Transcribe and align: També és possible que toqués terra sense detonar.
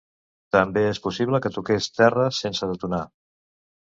També 0.55 0.81
és 0.93 1.01
possible 1.03 1.41
que 1.45 1.53
toqués 1.57 1.91
terra 1.99 2.25
sense 2.41 2.71
detonar. 2.73 3.03